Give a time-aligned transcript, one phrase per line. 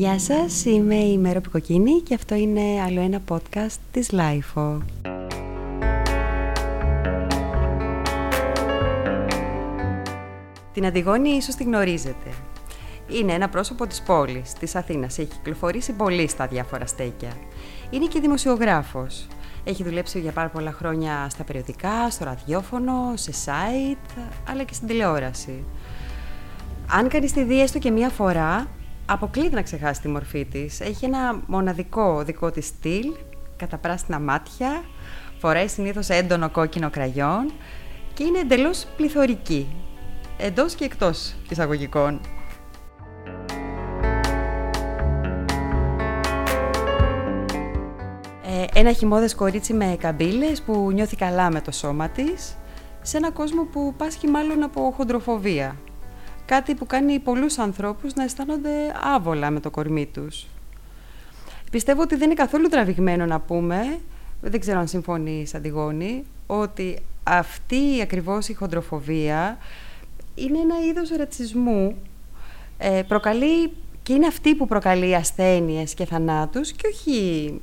[0.00, 4.78] Γεια σας, είμαι η Μέρο Πικοκίνη και αυτό είναι άλλο ένα podcast της LIFO.
[10.72, 12.30] Την Αντιγόνη ίσως τη γνωρίζετε.
[13.08, 15.18] Είναι ένα πρόσωπο της πόλης, της Αθήνας.
[15.18, 17.32] Έχει κυκλοφορήσει πολύ στα διάφορα στέκια.
[17.90, 19.26] Είναι και δημοσιογράφος.
[19.64, 24.88] Έχει δουλέψει για πάρα πολλά χρόνια στα περιοδικά, στο ραδιόφωνο, σε site, αλλά και στην
[24.88, 25.64] τηλεόραση.
[26.90, 28.66] Αν κανείς τη δει έστω και μία φορά,
[29.12, 30.80] αποκλείται να ξεχάσει τη μορφή της.
[30.80, 33.12] Έχει ένα μοναδικό δικό της στυλ,
[33.56, 34.84] κατά πράσινα μάτια,
[35.38, 37.52] φοράει συνήθως έντονο κόκκινο κραγιόν
[38.14, 39.76] και είναι εντελώς πληθωρική,
[40.38, 42.20] εντός και εκτός εισαγωγικών.
[48.44, 52.56] Ε, ένα χυμώδες κορίτσι με καμπύλες που νιώθει καλά με το σώμα της,
[53.02, 55.76] σε ένα κόσμο που πάσχει μάλλον από χοντροφοβία.
[56.50, 58.70] Κάτι που κάνει πολλούς ανθρώπους να αισθάνονται
[59.14, 60.46] άβολα με το κορμί τους.
[61.70, 64.00] Πιστεύω ότι δεν είναι καθόλου τραβηγμένο να πούμε,
[64.40, 69.58] δεν ξέρω αν συμφωνείς Αντιγόνη, ότι αυτή ακριβώς η χοντροφοβία
[70.34, 71.96] είναι ένα είδος ρατσισμού.
[72.78, 77.60] Ε, προκαλεί, και είναι αυτή που προκαλεί ασθένειες και θανάτους και όχι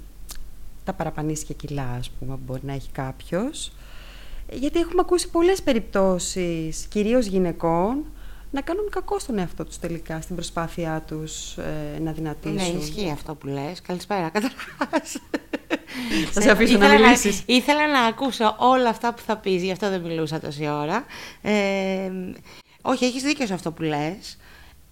[0.84, 3.72] τα παραπανίσια κιλά, ας πούμε, που μπορεί να έχει κάποιος.
[4.52, 8.06] Γιατί έχουμε ακούσει πολλές περιπτώσεις, κυρίως γυναικών,
[8.52, 12.56] να κάνουν κακό στον εαυτό τους τελικά, στην προσπάθειά τους ε, να δυνατήσουν.
[12.56, 13.82] Ναι, ισχύει αυτό που λες.
[13.82, 15.18] Καλησπέρα, καταρχάς.
[16.32, 17.44] Θα σε αφήσω να μιλήσεις.
[17.46, 21.06] ήθελα να ακούσω όλα αυτά που θα πεις, γι' αυτό δεν μιλούσα τόση ώρα.
[21.42, 22.12] Ε,
[22.82, 24.38] όχι, έχεις δίκιο σε αυτό που λες.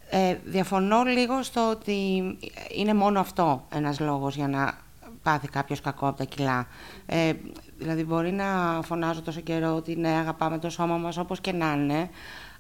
[0.10, 2.22] Ε, διαφωνώ λίγο στο ότι
[2.76, 4.78] είναι μόνο αυτό ένας λόγος για να
[5.24, 6.68] πάθει κάποιος κακό από τα κιλά.
[7.06, 7.34] Ε,
[7.78, 11.74] δηλαδή μπορεί να φωνάζω τόσο καιρό ότι ναι, αγαπάμε το σώμα μας όπως και να
[11.74, 12.10] είναι,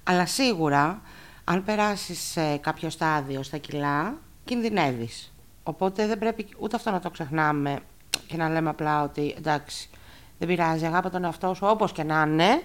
[0.08, 1.02] αλλά σίγουρα
[1.44, 5.34] αν περάσεις σε κάποιο στάδιο στα κιλά, κινδυνεύεις.
[5.64, 7.80] Οπότε δεν πρέπει ούτε αυτό να το ξεχνάμε
[8.28, 9.90] και να λέμε απλά ότι εντάξει,
[10.38, 12.64] δεν πειράζει, αγάπη τον εαυτό σου όπως και να είναι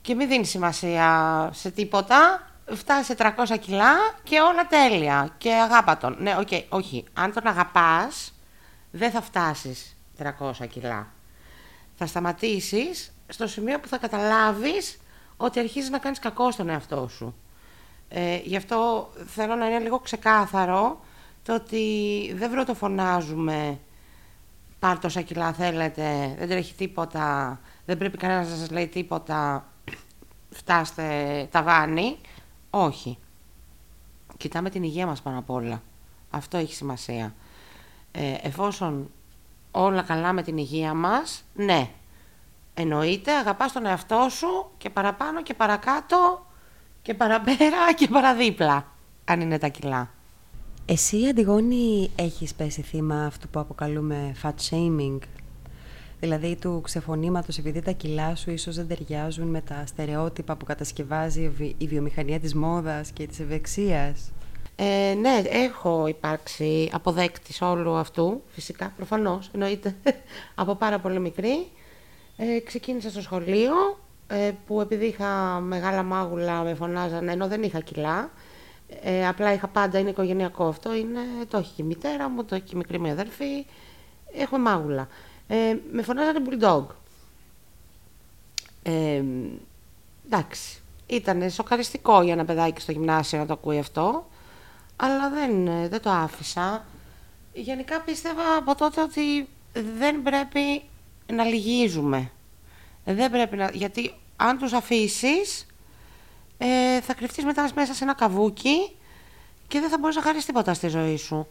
[0.00, 5.96] και μην δίνεις σημασία σε τίποτα, φτάσει σε 300 κιλά και όλα τέλεια και αγάπα
[5.96, 6.16] τον.
[6.18, 8.32] Ναι, okay, όχι, αν τον αγαπάς
[8.90, 11.06] δεν θα φτάσεις 300 κιλά.
[11.94, 15.00] Θα σταματήσεις στο σημείο που θα καταλάβεις
[15.36, 17.34] ότι αρχίζεις να κάνεις κακό στον εαυτό σου.
[18.08, 21.00] Ε, γι' αυτό θέλω να είναι λίγο ξεκάθαρο
[21.42, 23.78] το ότι δεν βροτοφωνάζουμε
[24.78, 29.66] πάρ' τόσα κιλά θέλετε, δεν τρέχει τίποτα, δεν πρέπει κανένας να σας λέει τίποτα,
[30.50, 32.16] φτάστε ταβάνι.
[32.70, 33.18] Όχι.
[34.36, 35.82] Κοιτάμε την υγεία μας πάνω απ' όλα.
[36.30, 37.34] Αυτό έχει σημασία.
[38.12, 39.10] Ε, εφόσον
[39.70, 41.90] όλα καλά με την υγεία μας, ναι,
[42.78, 46.46] εννοείται, αγαπάς τον εαυτό σου και παραπάνω και παρακάτω
[47.02, 48.86] και παραπέρα και παραδίπλα,
[49.24, 50.10] αν είναι τα κιλά.
[50.86, 55.18] Εσύ, Αντιγόνη, έχεις πέσει θύμα αυτού που αποκαλούμε fat shaming,
[56.20, 61.74] δηλαδή του ξεφωνήματος επειδή τα κιλά σου ίσως δεν ταιριάζουν με τα στερεότυπα που κατασκευάζει
[61.78, 64.32] η βιομηχανία της μόδας και της ευεξίας;
[64.76, 69.96] Ε, ναι, έχω υπάρξει αποδέκτης όλου αυτού, φυσικά, προφανώς, εννοείται,
[70.54, 71.70] από πάρα πολύ μικρή.
[72.36, 73.74] Ε, ξεκίνησα στο σχολείο,
[74.26, 78.30] ε, που επειδή είχα μεγάλα μάγουλα με φωνάζανε, ενώ δεν είχα κιλά.
[79.02, 82.54] Ε, απλά είχα πάντα, είναι οικογενειακό αυτό, είναι, το έχει και η μητέρα μου, το
[82.54, 83.66] έχει και η μικρή μου αδέρφη.
[84.34, 85.08] Έχω μάγουλα.
[85.46, 86.84] Ε, με φωνάζανε bulldog.
[88.82, 89.22] Ε,
[90.26, 94.26] εντάξει, ήταν σοκαριστικό για ένα παιδάκι στο γυμνάσιο να το ακούει αυτό,
[94.96, 96.84] αλλά δεν, δεν το άφησα.
[97.52, 99.48] Γενικά πίστευα από τότε ότι
[99.96, 100.82] δεν πρέπει
[101.32, 102.30] να λυγίζουμε.
[103.04, 103.70] Δεν πρέπει να...
[103.72, 105.66] Γιατί αν τους αφήσεις,
[106.58, 108.96] ε, θα κρυφτείς μετά μέσα σε ένα καβούκι
[109.68, 111.46] και δεν θα μπορείς να χάρεις τίποτα στη ζωή σου.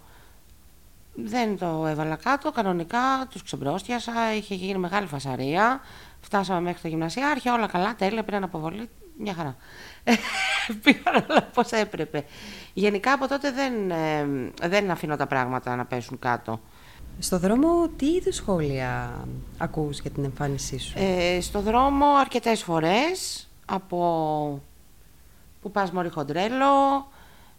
[1.14, 5.82] Δεν το έβαλα κάτω, κανονικά τους ξεμπρόστιασα, είχε γίνει μεγάλη φασαρία.
[6.22, 9.56] Φτάσαμε μέχρι το γυμνασιάρχη, όλα καλά, τέλεια, πήραν αποβολή, μια χαρά.
[10.84, 12.26] Πήγαν όλα πώς έπρεπε.
[12.74, 14.28] Γενικά από τότε δεν, ε,
[14.68, 16.60] δεν αφήνω τα πράγματα να πέσουν κάτω.
[17.20, 19.24] Στο δρόμο τι είδους σχόλια
[19.58, 24.62] ακούς για την εμφάνισή σου; Ε, στο δρόμο αρκετές φορές, από
[25.62, 27.08] που πας μωρή χοντρέλο,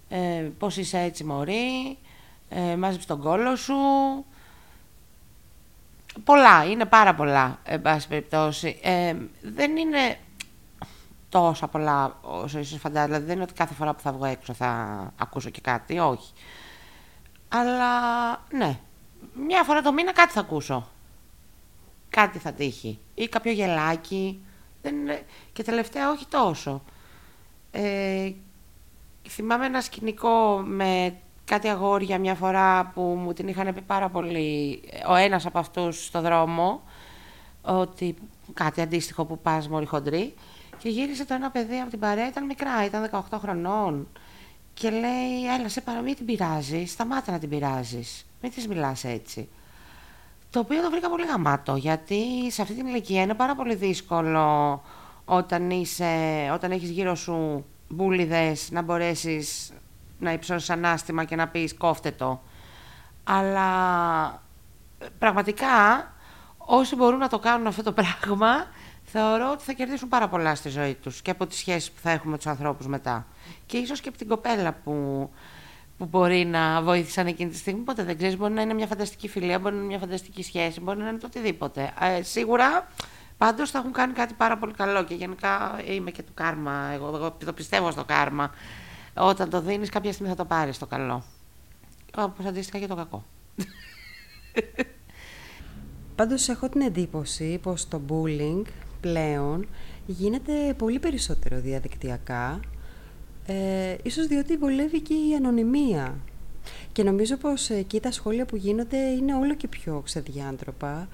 [0.09, 1.99] ε, πώς είσαι έτσι μωρή,
[2.49, 3.75] ε, μάζεψε τον κόλο σου.
[6.25, 8.79] Πολλά, είναι πάρα πολλά, εν πάση περιπτώσει.
[8.83, 10.19] Ε, δεν είναι
[11.29, 14.53] τόσα πολλά όσο ίσως φαντάζομαι, δηλαδή δεν είναι ότι κάθε φορά που θα βγω έξω
[14.53, 16.33] θα ακούσω και κάτι, όχι.
[17.49, 17.91] Αλλά
[18.51, 18.79] ναι,
[19.35, 20.89] μια φορά το μήνα κάτι θα ακούσω.
[22.09, 22.99] Κάτι θα τύχει.
[23.15, 24.41] Ή κάποιο γελάκι.
[24.83, 24.95] Δεν
[25.53, 26.83] Και τελευταία όχι τόσο.
[27.71, 28.33] Ε,
[29.29, 34.83] θυμάμαι ένα σκηνικό με κάτι αγόρια μια φορά που μου την είχαν πει πάρα πολύ
[35.09, 36.83] ο ένας από αυτούς στο δρόμο
[37.63, 38.15] ότι
[38.55, 40.35] κάτι αντίστοιχο που πας μόλι χοντρή
[40.79, 44.09] και γύρισε το ένα παιδί από την παρέα, ήταν μικρά, ήταν 18 χρονών
[44.75, 48.26] και λέει έλα σε παρά μην την πειράζεις, σταμάτα να την πειράζεις.
[48.41, 49.49] Μην της μιλάς έτσι.
[50.51, 54.83] Το οποίο το βρήκα πολύ γαμάτο γιατί σε αυτή την ηλικία είναι πάρα πολύ δύσκολο
[55.25, 56.05] όταν, είσαι,
[56.53, 59.73] όταν έχεις γύρω σου μπουλιδες να μπορέσεις
[60.19, 62.43] να υψώσεις ανάστημα και να πεις κόφτε το.
[63.25, 64.43] Αλλά
[65.19, 65.67] πραγματικά
[66.57, 68.67] όσοι μπορούν να το κάνουν αυτό το πράγμα
[69.05, 72.11] θεωρώ ότι θα κερδίσουν πάρα πολλά στη ζωή τους και από τις σχέσεις που θα
[72.11, 73.27] έχουμε με τους ανθρώπους μετά.
[73.67, 75.31] Και ίσως και από την κοπέλα που,
[75.99, 77.81] που μπορεί να βοήθησαν εκείνη τη στιγμή.
[77.81, 80.81] Ποτέ δεν ξέρεις, μπορεί να είναι μια φανταστική φιλία, μπορεί να είναι μια φανταστική σχέση,
[80.81, 81.93] μπορεί να είναι το οτιδήποτε.
[82.01, 82.89] Ε, σίγουρα
[83.39, 86.91] πάντως θα έχουν κάνει κάτι πάρα πολύ καλό και γενικά είμαι και του κάρμα.
[86.95, 88.51] Εγώ, εγώ το πιστεύω στο κάρμα.
[89.15, 91.23] Όταν το δίνεις, κάποια στιγμή θα το πάρεις το καλό.
[92.17, 93.25] Όπως αντίστοιχα και το κακό.
[96.15, 98.63] Πάντως έχω την εντύπωση πως το bullying
[99.01, 99.69] πλέον
[100.07, 102.61] γίνεται πολύ περισσότερο διαδικτυακά
[103.47, 106.15] ε, ίσως διότι βολεύει και η ανωνυμία.
[106.93, 111.09] Και νομίζω πως εκεί τα σχόλια που γίνονται είναι όλο και πιο ξεδιάντροπα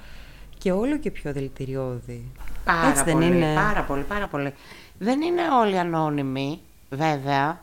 [0.59, 2.33] και όλο και πιο δηλητηριώδη.
[2.65, 4.55] Πάρα Έτσι πολύ, δεν είναι; πάρα πολύ, πάρα πολύ.
[4.99, 7.61] Δεν είναι όλοι ανώνυμοι, βέβαια.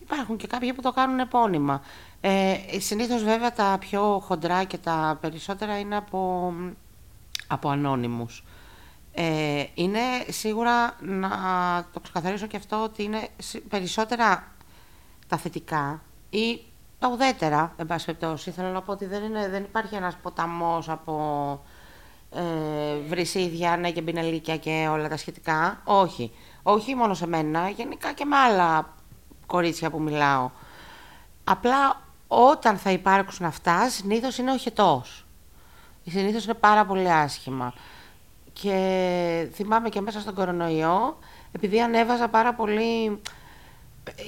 [0.00, 1.82] Υπάρχουν και κάποιοι που το κάνουν επώνυμα.
[2.20, 6.52] Ε, συνήθως βέβαια τα πιο χοντρά και τα περισσότερα είναι από,
[7.46, 8.44] από ανώνυμους.
[9.14, 11.30] Ε, είναι σίγουρα να
[11.92, 13.28] το ξεκαθαρίσω και αυτό ότι είναι
[13.68, 14.52] περισσότερα
[15.28, 16.60] τα θετικά ή
[16.98, 18.50] τα ουδέτερα, εν πάση περιπτώσει.
[18.50, 21.62] Θέλω να πω ότι δεν, είναι, δεν υπάρχει ένας ποταμός από
[22.30, 22.42] ε,
[23.08, 25.80] βρυσίδια, ναι και μπινελίκια και όλα τα σχετικά.
[25.84, 26.32] Όχι.
[26.62, 28.94] Όχι μόνο σε μένα, γενικά και με άλλα
[29.46, 30.50] κορίτσια που μιλάω.
[31.44, 35.26] Απλά όταν θα υπάρξουν αυτά, συνήθως είναι ο χετός.
[36.06, 37.74] Συνήθως είναι πάρα πολύ άσχημα.
[38.62, 41.18] Και θυμάμαι και μέσα στον κορονοϊό,
[41.52, 43.20] επειδή ανέβαζα πάρα πολύ...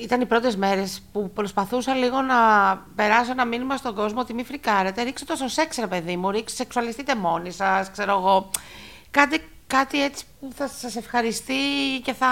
[0.02, 2.36] Ήταν οι πρώτες μέρες που προσπαθούσα λίγο να
[2.94, 6.30] περάσω ένα μήνυμα στον κόσμο ότι μη φρικάρετε, ρίξτε το στο σεξ ρε παιδί μου,
[6.30, 8.50] ρίξτε, σεξουαλιστείτε μόνοι σας, ξέρω εγώ.
[9.10, 11.54] Κάτι, κάτι έτσι που θα σας ευχαριστεί
[12.04, 12.28] και θα,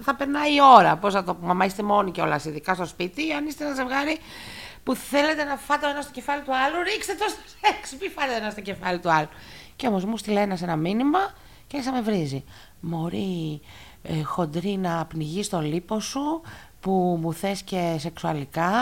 [0.00, 0.96] θα περνάει η ώρα.
[0.96, 4.18] Πώς θα το πούμε, άμα είστε μόνοι κιόλας, ειδικά στο σπίτι, αν είστε ένα ζευγάρι
[4.82, 8.08] που θέλετε να φάτε ο ένας στο κεφάλι του άλλου, ρίξτε το στο σεξ, μη
[8.08, 9.28] φάτε ένα στο κεφάλι του άλλου.
[9.82, 11.18] Και όμως μου στείλε ένας ένα μήνυμα
[11.66, 12.44] και άρχισε με βρίζει.
[12.80, 13.60] Μωρή,
[14.02, 16.40] ε, χοντρή να πνιγείς στο λίπο σου
[16.80, 18.72] που μου θες και σεξουαλικά.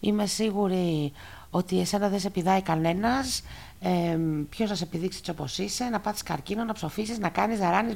[0.00, 1.12] Είμαι σίγουρη
[1.50, 3.42] ότι εσένα δεν σε πηδάει κανένας.
[3.80, 7.58] Ε, Ποιος να σε επιδείξει έτσι όπως είσαι, να πάθεις καρκίνο, να ψοφήσεις, να κάνεις,
[7.58, 7.92] να ράνει.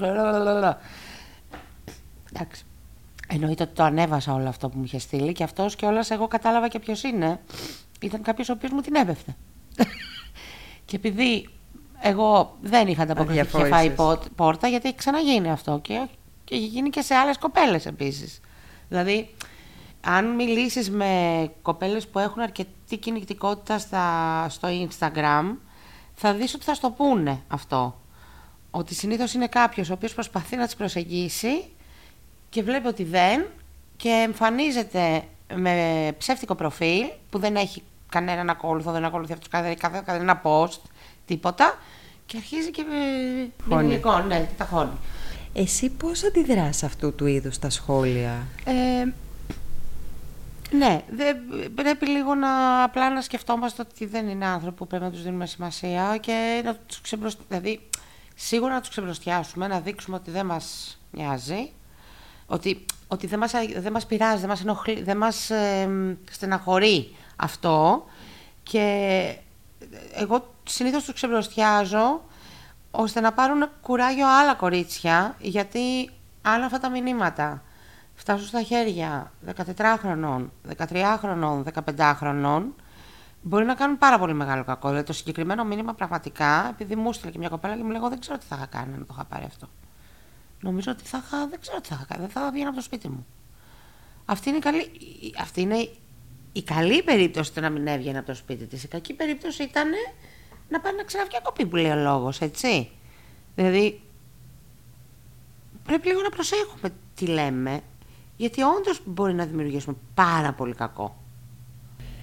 [2.32, 2.64] Εντάξει.
[3.28, 6.28] Εννοείται ότι το ανέβασα όλο αυτό που μου είχε στείλει και αυτός και όλα εγώ
[6.28, 7.40] κατάλαβα και ποιος είναι.
[8.00, 9.36] Ήταν κάποιος ο οποίος μου την έπεφτε.
[10.84, 11.48] και επειδή
[12.00, 13.94] εγώ δεν είχα ανταποκριθεί και φάει
[14.36, 16.08] πόρτα γιατί έχει ξαναγίνει αυτό και,
[16.44, 18.40] και έχει γίνει και σε άλλες κοπέλες επίσης.
[18.88, 19.34] Δηλαδή,
[20.00, 25.56] αν μιλήσεις με κοπέλες που έχουν αρκετή κινητικότητα στα, στο Instagram,
[26.14, 28.00] θα δεις ότι θα στο πούνε αυτό.
[28.70, 31.64] Ότι συνήθως είναι κάποιος ο οποίος προσπαθεί να τις προσεγγίσει
[32.48, 33.46] και βλέπει ότι δεν
[33.96, 35.22] και εμφανίζεται
[35.54, 39.48] με ψεύτικο προφίλ που δεν έχει κανέναν ακόλουθο, δεν ακολουθεί αυτός
[40.04, 40.78] κανένα post,
[41.30, 41.78] τίποτα
[42.26, 42.84] και αρχίζει και
[43.68, 44.98] με υλικό, ναι, τα χώνει.
[45.52, 49.04] Εσύ πώς αντιδράς αυτού του είδους τα σχόλια; Ε,
[50.76, 51.34] ναι, δε,
[51.74, 55.46] πρέπει λίγο να απλά να σκεφτόμαστε ότι δεν είναι άνθρωποι που πρέπει να τους δίνουμε
[55.46, 57.60] σημασία και να τους ξεμπροστιάσουμε.
[57.60, 57.80] Δηλαδή,
[58.34, 61.72] σίγουρα να τους ξεμπροστιάσουμε, να δείξουμε ότι δεν μας νοιάζει,
[62.46, 65.50] ότι, ότι δεν, μας, δεν μας πειράζει, δεν μας, ενοχλεί, δεν μας
[66.30, 68.04] στεναχωρεί αυτό
[68.62, 69.36] και
[70.14, 72.22] εγώ συνήθως τους ξεμπροστιάζω
[72.90, 76.10] ώστε να πάρουν κουράγιο άλλα κορίτσια, γιατί
[76.42, 77.62] άλλα αυτά τα μηνύματα
[78.14, 79.32] φτάσουν στα χέρια
[79.76, 80.46] 14χρονων,
[80.76, 81.62] 13χρονων,
[81.96, 82.62] 15χρονων,
[83.42, 84.88] μπορεί να κάνουν πάρα πολύ μεγάλο κακό.
[84.88, 88.20] Δηλαδή το συγκεκριμένο μήνυμα πραγματικά, επειδή μου στείλε και μια κοπέλα και μου λέει: Δεν
[88.20, 89.68] ξέρω τι θα είχα κάνει αν το είχα πάρει αυτό.
[90.60, 92.82] Νομίζω ότι θα είχα, δεν ξέρω τι θα είχα κάνει, δεν θα βγει από το
[92.82, 93.26] σπίτι μου.
[94.24, 94.90] Αυτή είναι, καλή,
[95.40, 95.88] αυτή είναι
[96.52, 98.84] η καλή περίπτωση να μην έβγαινε από το σπίτι της.
[98.84, 99.88] Η κακή περίπτωση ήταν
[100.70, 102.90] να πάει να ξαναβγεί που λέει ο λόγος, έτσι.
[103.54, 104.00] Δηλαδή,
[105.84, 107.80] πρέπει λίγο να προσέχουμε τι λέμε,
[108.36, 111.16] γιατί όντως μπορεί να δημιουργήσουμε πάρα πολύ κακό.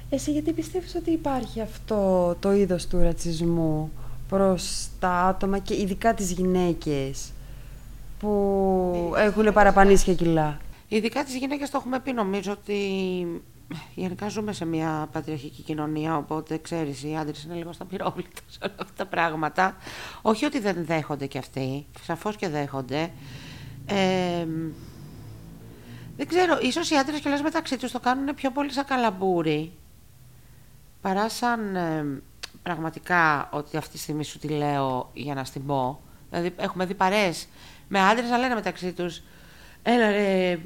[0.10, 3.92] Εσύ γιατί πιστεύεις ότι υπάρχει αυτό το είδος του ρατσισμού
[4.30, 7.32] προς τα άτομα και ειδικά τις γυναίκες
[8.20, 10.58] που έχουν παραπανίσια κιλά.
[10.88, 12.82] Ειδικά τις γυναίκες το έχουμε πει νομίζω ότι
[13.96, 18.60] γενικά ζούμε σε μια πατριαρχική κοινωνία, οπότε ξέρεις, οι άντρες είναι λίγο στα πυρόβλητα σε
[18.62, 19.76] όλα αυτά τα πράγματα.
[20.22, 23.12] Όχι ότι δεν δέχονται κι αυτοί, σαφώς και δέχονται.
[23.86, 24.46] Ε,
[26.18, 29.72] δεν ξέρω, ίσως οι άντρες κιόλας μεταξύ τους το κάνουν πιο πολύ σαν καλαμπούρι,
[31.02, 32.22] παρά σαν ε,
[32.64, 36.02] πραγματικά ότι αυτή τη στιγμή σου τη λέω για να στην πω.
[36.30, 37.48] Δηλαδή έχουμε δει παρέες
[37.88, 39.22] με άντρες να λένε μεταξύ τους
[39.90, 40.60] έλα ρε,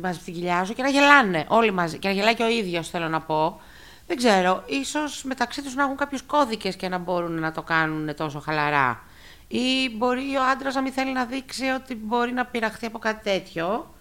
[0.00, 1.98] μαζί την κοιλιά σου και να γελάνε όλοι μαζί.
[1.98, 3.60] Και να γελάει και ο ίδιος, θέλω να πω.
[4.06, 8.14] Δεν ξέρω, ίσως μεταξύ τους να έχουν κάποιους κώδικες και να μπορούν να το κάνουν
[8.14, 9.02] τόσο χαλαρά.
[9.48, 13.30] Ή μπορεί ο άντρας να μην θέλει να δείξει ότι μπορεί να πειραχθεί από κάτι
[13.30, 13.94] τέτοιο.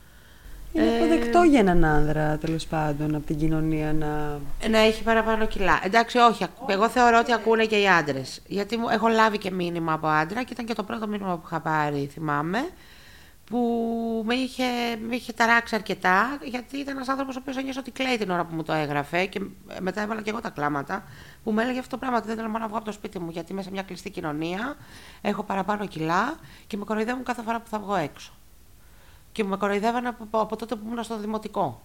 [0.73, 0.95] Είναι ε...
[0.95, 4.39] αποδεκτό για έναν άνδρα, τέλος πάντων, από την κοινωνία να.
[4.69, 5.79] Να έχει παραπάνω κιλά.
[5.83, 6.45] Εντάξει, όχι.
[6.67, 8.41] Εγώ θεωρώ ότι ακούνε και οι άντρες.
[8.47, 11.59] Γιατί έχω λάβει και μήνυμα από άντρα και ήταν και το πρώτο μήνυμα που είχα
[11.59, 12.59] πάρει, θυμάμαι
[13.49, 14.63] που με είχε,
[15.07, 18.45] με είχε ταράξει αρκετά, γιατί ήταν ένας άνθρωπος ο οποίος ένιωσε ότι κλαίει την ώρα
[18.45, 19.41] που μου το έγραφε και
[19.79, 21.03] μετά έβαλα και εγώ τα κλάματα,
[21.43, 23.29] που με έλεγε αυτό το πράγμα ότι δεν θέλω να βγω από το σπίτι μου,
[23.29, 24.77] γιατί είμαι σε μια κλειστή κοινωνία,
[25.21, 28.33] έχω παραπάνω κιλά και με κοροϊδεύουν κάθε φορά που θα βγω έξω.
[29.31, 31.81] Και με κοροϊδεύαν από, από τότε που ήμουν στο δημοτικό.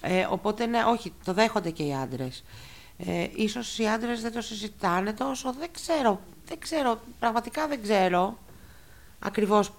[0.00, 2.44] Ε, οπότε ναι, όχι, το δέχονται και οι άντρες.
[2.98, 8.38] Ε, ίσως οι άντρες δεν το συζητάνε τόσο, δεν ξέρω, δεν ξέρω, πραγματικά δεν ξέρω
[9.18, 9.70] ακριβώς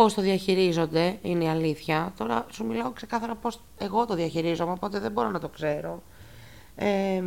[0.00, 2.12] πώς το διαχειρίζονται, είναι η αλήθεια.
[2.16, 6.02] Τώρα σου μιλάω ξεκάθαρα πώς εγώ το διαχειρίζομαι, οπότε δεν μπορώ να το ξέρω.
[6.76, 7.22] Ε,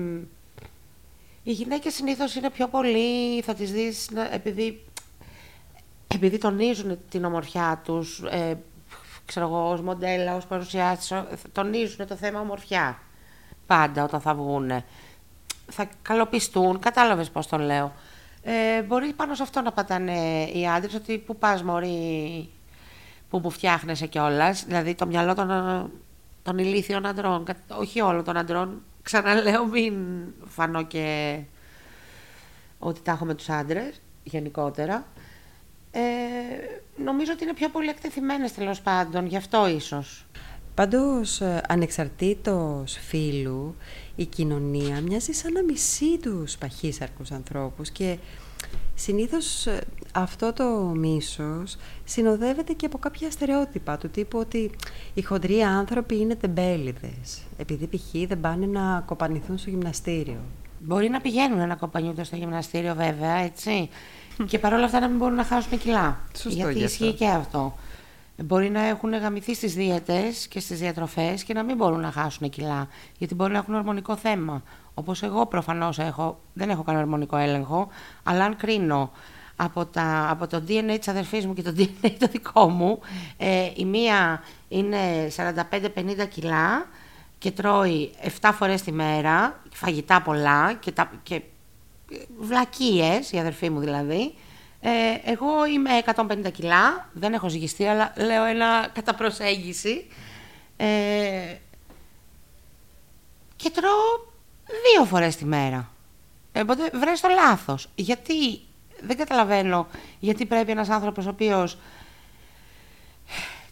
[1.43, 4.83] οι γυναίκες συνήθως είναι πιο πολύ, θα τις δεις, επειδή,
[6.07, 8.59] επειδή τονίζουν την ομορφιά τους, ε,
[9.25, 11.13] ξέρω εγώ, ως μοντέλα, ως παρουσιάστης,
[11.51, 12.99] τονίζουν το θέμα ομορφιά
[13.67, 14.71] πάντα όταν θα βγουν.
[15.71, 17.93] Θα καλοπιστούν, κατάλαβες πώς το λέω.
[18.43, 22.49] Ε, μπορεί πάνω σε αυτό να πατάνε οι άντρες ότι πού πας, Μωρή,
[23.33, 24.65] που μου φτιάχνεσαι κιόλας.
[24.65, 25.47] Δηλαδή το μυαλό των,
[26.43, 28.83] των ηλίθιων αντρών, όχι όλων των αντρών.
[29.01, 29.93] Ξαναλέω, μην
[30.45, 31.39] φανώ και
[32.79, 35.05] ότι τα έχω με τους άντρες γενικότερα.
[35.91, 36.01] Ε,
[37.03, 40.25] νομίζω ότι είναι πιο πολύ εκτεθειμένες τέλος πάντων, γι' αυτό ίσως.
[40.73, 43.75] Πάντως, ε, ανεξαρτήτως φίλου,
[44.15, 48.17] η κοινωνία μοιάζει σαν να μισεί τους παχύσαρκους ανθρώπους και
[48.95, 49.81] συνήθως ε,
[50.13, 54.71] αυτό το μίσος συνοδεύεται και από κάποια στερεότυπα του τύπου ότι
[55.13, 58.27] οι χοντροί άνθρωποι είναι τεμπέληδες επειδή π.χ.
[58.27, 60.39] δεν πάνε να κοπανηθούν στο γυμναστήριο.
[60.79, 63.89] Μπορεί να πηγαίνουν να κοπανιούνται στο γυμναστήριο βέβαια, έτσι.
[64.47, 66.19] και παρόλα αυτά να μην μπορούν να χάσουν κιλά.
[66.37, 67.75] Σωστό γιατί ισχύει και αυτό.
[68.37, 72.49] Μπορεί να έχουν γαμηθεί στις δίαιτες και στις διατροφές και να μην μπορούν να χάσουν
[72.49, 72.87] κιλά,
[73.17, 74.63] γιατί μπορεί να έχουν ορμονικό θέμα.
[74.93, 77.87] Όπως εγώ προφανώς έχω, δεν έχω κανένα ορμονικό έλεγχο,
[78.23, 79.11] αλλά αν κρίνω
[79.55, 82.99] από, τα, από το DNA της αδερφής μου και το DNA το δικό μου,
[83.37, 84.97] ε, η μία είναι
[85.35, 86.87] 45-50 κιλά
[87.37, 88.11] και τρώει
[88.41, 91.41] 7 φορές τη μέρα, φαγητά πολλά και, τα, και
[92.39, 94.33] βλακίες, η αδερφή μου δηλαδή,
[94.85, 100.07] ε, εγώ είμαι 150 κιλά, δεν έχω ζυγιστεί, αλλά λέω ένα κατά προσέγγιση.
[100.77, 101.55] Ε,
[103.55, 104.31] και τρώω
[104.65, 105.91] δύο φορές τη μέρα.
[106.55, 107.89] Οπότε βρες το λάθος.
[107.95, 108.59] Γιατί,
[109.01, 109.87] δεν καταλαβαίνω,
[110.19, 111.77] γιατί πρέπει ένας άνθρωπος ο οποίος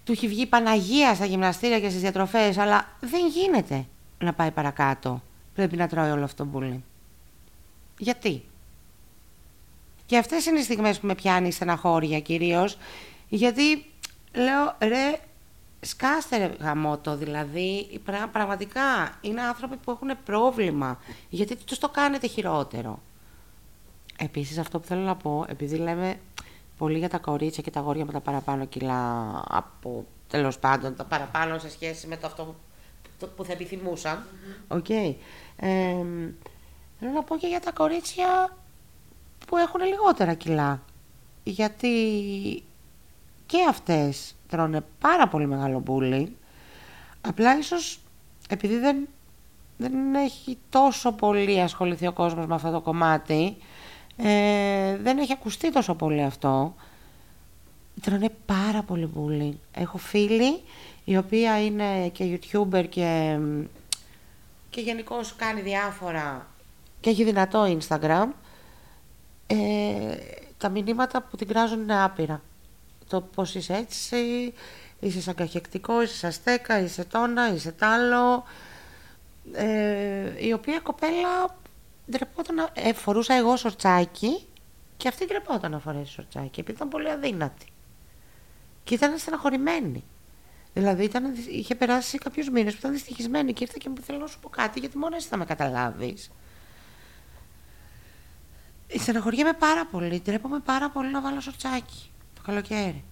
[0.04, 3.86] του έχει βγει Παναγία στα γυμναστήρια και στις διατροφές, αλλά δεν γίνεται
[4.18, 5.22] να πάει παρακάτω.
[5.56, 6.84] Πρέπει να τρώει όλο αυτό το μπουλί.
[7.98, 8.44] Γιατί;
[10.12, 12.78] Και αυτές είναι οι στιγμές που με πιάνει στεναχώρια κυρίως,
[13.30, 13.86] γιατί
[14.34, 15.20] λέω ρε
[15.82, 18.02] σκάστε ρε γαμότο δηλαδή,
[18.32, 21.00] πραγματικά είναι άνθρωποι που έχουν πρόβλημα,
[21.30, 23.02] γιατί τους το κάνετε χειρότερο.
[24.18, 26.20] Επίσης αυτό που θέλω να πω, επειδή λέμε
[26.78, 31.04] πολύ για τα κορίτσια και τα αγόρια με τα παραπάνω κιλά από τέλος πάντων τα
[31.04, 32.56] παραπάνω σε σχέση με το αυτό
[33.36, 34.26] που θα επιθυμούσαν.
[34.68, 34.86] OK.
[34.88, 35.16] Okay.
[37.00, 38.56] θέλω να πω και για τα κορίτσια
[39.52, 40.82] που έχουν λιγότερα κιλά.
[41.44, 41.94] Γιατί
[43.46, 46.38] και αυτές τρώνε πάρα πολύ μεγάλο μπούλι.
[47.22, 48.00] Απλά ίσως
[48.50, 49.08] επειδή δεν,
[49.78, 53.58] δεν έχει τόσο πολύ ασχοληθεί ο κόσμος με αυτό το κομμάτι,
[54.18, 56.76] ε, δεν έχει ακουστεί τόσο πολύ αυτό.
[58.02, 59.60] Τρώνε πάρα πολύ μπούλι.
[59.74, 60.62] Έχω φίλη
[61.06, 63.40] η οποία είναι και youtuber και,
[64.70, 66.48] και γενικώς κάνει διάφορα
[67.00, 68.28] και έχει δυνατό Instagram
[69.52, 70.18] ε,
[70.58, 72.42] τα μηνύματα που την κράζουν είναι άπειρα.
[73.08, 74.54] Το πώς είσαι έτσι,
[75.00, 78.44] είσαι σαν καχεκτικό, είσαι σαν στέκα, είσαι τόνα, είσαι τάλο.
[79.54, 81.56] Ε, η οποία κοπέλα
[82.12, 84.48] ντρεπόταν ε, φορούσα εγώ σορτσάκι
[84.98, 87.66] και αυτή ντρεπόταν να φορέσει σορτσάκι επειδή ήταν πολύ αδύνατη.
[88.84, 90.04] Και ήταν στεναχωρημένη.
[90.74, 94.28] Δηλαδή ήταν, είχε περάσει κάποιους μήνες που ήταν δυστυχισμένη και ήρθε και μου θέλω να
[94.28, 96.32] σου πω κάτι, γιατί μόνο εσύ θα με καταλάβεις.
[99.00, 100.20] Στεναχωριέμαι πάρα πολύ.
[100.20, 103.04] Τρέπομαι πάρα πολύ να βάλω σορτσάκι το καλοκαίρι.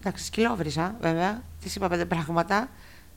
[0.00, 1.42] Εντάξει, σκυλόβρισα βέβαια.
[1.60, 2.68] Της είπα πέντε πράγματα.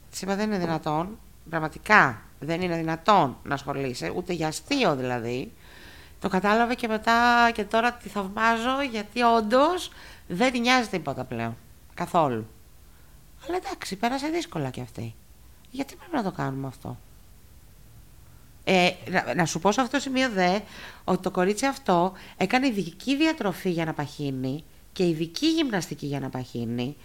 [0.10, 1.20] Της είπα δεν είναι δυνατόν.
[1.50, 5.52] Πραγματικά δεν είναι δυνατόν να ασχολείσαι, ούτε για αστείο δηλαδή.
[6.20, 9.92] Το κατάλαβε και μετά και τώρα τη θαυμάζω γιατί όντως
[10.28, 11.58] δεν τη νοιάζει τίποτα πλέον.
[11.94, 12.48] Καθόλου.
[13.48, 15.16] Αλλά εντάξει, πέρασε δύσκολα κι αυτή.
[15.72, 16.98] Γιατί πρέπει να το κάνουμε αυτό;
[18.64, 18.90] Ε,
[19.36, 20.60] να, σου πω σε αυτό το σημείο δε
[21.04, 24.64] ότι το κορίτσι αυτό έκανε ειδική διατροφή για να παχύνει
[24.94, 26.96] και ειδική γυμναστική για να παχύνει.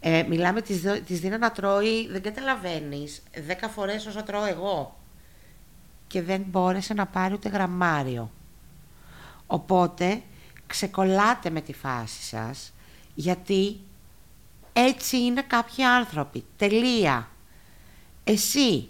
[0.00, 4.96] Ε, μιλάμε, της, της δίνω να τρώει, δεν καταλαβαίνεις, δέκα φορές όσο τρώω εγώ.
[6.06, 8.30] Και δεν μπόρεσε να πάρει ούτε γραμμάριο.
[9.46, 10.22] Οπότε
[10.66, 12.72] ξεκολλάτε με τη φάση σας,
[13.14, 13.80] γιατί
[14.72, 16.44] έτσι είναι κάποιοι άνθρωποι.
[16.56, 17.28] Τελεία.
[18.24, 18.88] Εσύ,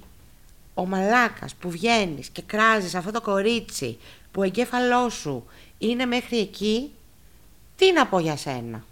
[0.75, 3.99] ο μαλάκας που βγαίνεις και κράζεις αυτό το κορίτσι
[4.33, 5.45] που ο εγκέφαλός σου
[5.79, 6.93] είναι μέχρι εκεί,
[7.77, 8.85] τι να πω για σένα;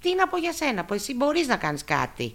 [0.00, 2.34] Τι να πω για σένα, που εσύ μπορείς να κάνεις κάτι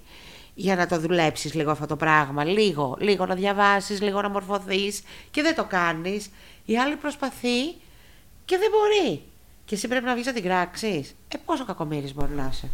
[0.56, 5.04] για να το δουλέψεις λίγο αυτό το πράγμα, λίγο, λίγο να διαβάσεις, λίγο να μορφωθείς
[5.32, 6.30] και δεν το κάνεις.
[6.66, 7.66] Η άλλη προσπαθεί
[8.46, 9.22] και δεν μπορεί.
[9.66, 11.16] Και εσύ πρέπει να βγεις να την κράξεις.
[11.28, 12.70] Ε, πόσο κακομύρης μπορεί να είσαι;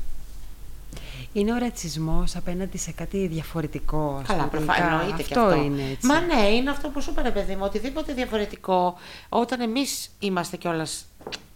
[1.34, 4.22] Είναι ο ρατσισμός απέναντι σε κάτι διαφορετικό.
[4.28, 5.40] Καλά, προφανώ εννοείται αυτό.
[5.40, 5.62] αυτό.
[5.62, 6.08] είναι έτσι.
[6.08, 7.64] Μα ναι, είναι αυτό που σου είπε, παιδί μου.
[7.64, 8.98] Οτιδήποτε διαφορετικό,
[9.30, 11.06] όταν εμείς είμαστε κιόλας.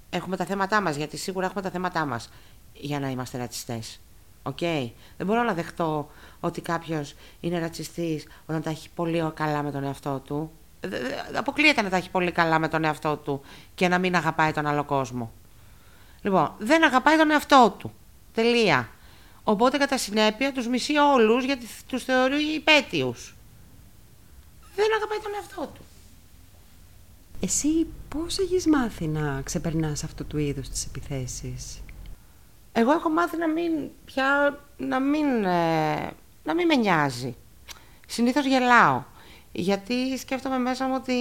[0.09, 2.29] Έχουμε τα θέματά μας, γιατί σίγουρα έχουμε τα θέματά μας
[2.73, 3.99] για να είμαστε ρατσιστές.
[4.43, 4.59] Οκ;
[5.17, 9.83] Δεν μπορώ να δεχτώ ότι κάποιος είναι ρατσιστής όταν τα έχει πολύ καλά με τον
[9.83, 10.51] εαυτό του.
[11.35, 13.41] Αποκλείεται να τα έχει πολύ καλά με τον εαυτό του
[13.75, 15.31] και να μην αγαπάει τον άλλο κόσμο.
[16.21, 17.93] Λοιπόν, δεν αγαπάει τον εαυτό του.
[18.33, 18.89] Τελεία.
[19.43, 23.35] Οπότε κατά συνέπεια τους μισεί όλους γιατί τους θεωρεί υπέτειους.
[24.75, 25.81] Δεν αγαπάει τον εαυτό του.
[27.39, 31.81] Εσύ πώς έχεις μάθει να ξεπερνάς αυτού του είδους τις επιθέσεις;
[32.71, 33.71] Εγώ έχω μάθει να μην,
[34.05, 36.11] πια, να μην, ε,
[36.43, 37.35] να μην με νοιάζει.
[38.07, 39.03] Συνήθως γελάω.
[39.51, 41.13] Γιατί σκέφτομαι μέσα μου ότι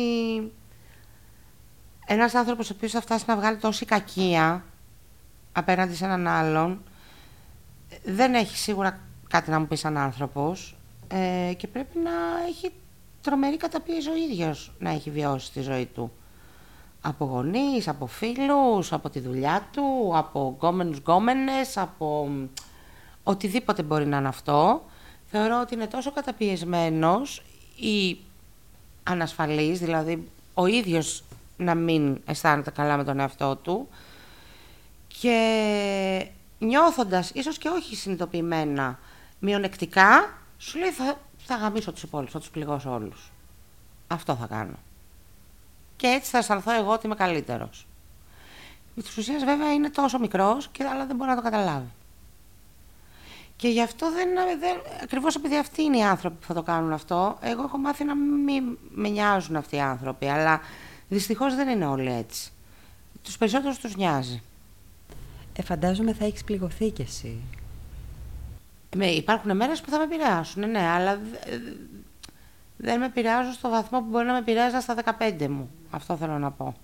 [2.07, 4.65] ένας άνθρωπος ο οποίος θα φτάσει να βγάλει τόση κακία
[5.53, 6.83] απέναντι σε έναν άλλον
[8.05, 10.77] δεν έχει σίγουρα κάτι να μου πεις σαν άνθρωπος
[11.09, 12.11] ε, και πρέπει να
[12.49, 12.71] έχει
[13.23, 16.13] τρομερή καταπίεση ο ίδιος να έχει βιώσει τη ζωή του.
[17.01, 22.31] Από γονείς, από φίλους, από τη δουλειά του, από γκόμενους γκόμενες, από
[23.23, 24.85] οτιδήποτε μπορεί να είναι αυτό.
[25.31, 27.43] Θεωρώ ότι είναι τόσο καταπιεσμένος
[27.77, 28.19] ή
[29.03, 31.25] ανασφαλής, δηλαδή ο ίδιος
[31.57, 33.89] να μην αισθάνεται καλά με τον εαυτό του
[35.21, 36.27] και
[36.65, 38.99] νιώθοντας, ίσως και όχι συνειδητοποιημένα,
[39.39, 43.33] μειονεκτικά, σου λέει θα, θα γαμίσω τους υπόλοιπους, θα τους πληγώσω όλους.
[44.07, 44.79] Αυτό θα κάνω.
[45.97, 47.87] Και έτσι θα αισθανθώ εγώ ότι είμαι καλύτερος.
[48.95, 51.91] Με της ουσίας βέβαια είναι τόσο μικρός, και, αλλά δεν μπορεί να το καταλάβει.
[53.57, 56.93] Και γι' αυτό δεν, δεν ακριβώς επειδή αυτοί είναι οι άνθρωποι που θα το κάνουν
[56.93, 60.61] αυτό, εγώ έχω μάθει να μην με νοιάζουν αυτοί οι άνθρωποι, αλλά
[61.09, 62.53] δυστυχώς δεν είναι όλοι έτσι.
[63.23, 64.43] Τους περισσότερους τους νοιάζει.
[65.57, 67.41] Ε, φαντάζομαι θα έχεις πληγωθεί κι εσύ.
[68.97, 71.21] Με, υπάρχουν μέρες που θα με επηρεάσουν, ναι, αλλά
[72.77, 75.71] δεν με επηρεάζουν στο βαθμό που μπορεί να με επηρεάζουν στα 15 μου.
[75.91, 76.75] Αυτό θέλω να πω.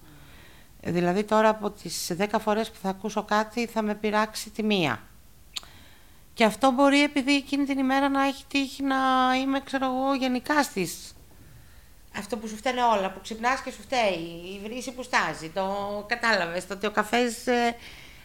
[0.82, 5.02] Δηλαδή τώρα από τις 10 φορές που θα ακούσω κάτι θα με πειράξει τη μία.
[6.34, 8.96] Και αυτό μπορεί επειδή εκείνη την ημέρα να έχει τύχει να
[9.42, 11.12] είμαι, ξέρω εγώ, γενικά στις...
[12.18, 14.18] Αυτό που σου φταίνε όλα, που ξυπνάς και σου φταίει,
[14.54, 15.64] η βρύση που στάζει, το
[16.08, 17.76] κατάλαβες, το ότι ο καφές ε,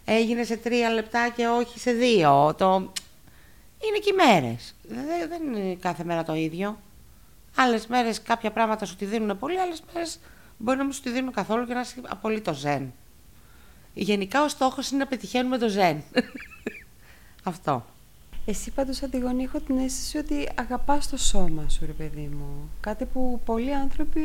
[0.05, 2.55] έγινε σε τρία λεπτά και όχι σε δύο.
[2.57, 2.91] Το...
[3.87, 4.75] Είναι και οι μέρες.
[4.83, 6.77] Δεν, δεν είναι κάθε μέρα το ίδιο.
[7.55, 10.19] Άλλες μέρες κάποια πράγματα σου τη δίνουν πολύ, άλλες μέρες
[10.57, 12.93] μπορεί να μην σου τη δίνουν καθόλου και να είσαι απολύτως ζεν.
[13.93, 16.03] Γενικά ο στόχος είναι να πετυχαίνουμε το ζεν.
[17.43, 17.85] Αυτό.
[18.45, 22.69] Εσύ πάντως Αντιγονή έχω την αίσθηση ότι αγαπάς το σώμα σου ρε παιδί μου.
[22.79, 24.21] Κάτι που πολλοί άνθρωποι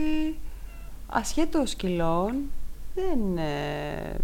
[1.06, 2.34] ασχέτως κιλών
[2.94, 4.16] δεν, ε,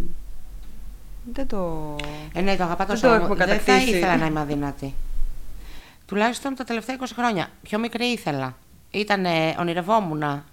[1.32, 1.96] δεν το...
[2.34, 3.34] Ε, ναι, το αγαπά το σώμα μου.
[3.34, 4.94] Δεν θα ήθελα να είμαι αδύνατη.
[6.06, 7.48] Τουλάχιστον τα τελευταία 20 χρόνια.
[7.62, 8.56] Πιο μικρή ήθελα.
[8.90, 10.44] Ήτανε, ονειρευόμουν